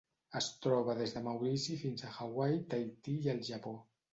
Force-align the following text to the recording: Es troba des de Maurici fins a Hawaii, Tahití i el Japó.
Es 0.37 0.45
troba 0.63 0.95
des 1.01 1.13
de 1.17 1.21
Maurici 1.27 1.77
fins 1.83 2.07
a 2.09 2.15
Hawaii, 2.17 2.59
Tahití 2.73 3.17
i 3.27 3.33
el 3.37 3.45
Japó. 3.53 3.79